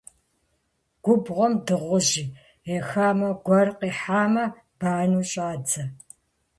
[1.03, 2.15] Губгъуэм дыгъужь
[2.73, 4.45] е хамэ гуэр къихьамэ,
[4.79, 5.83] банэу щӀадзэ.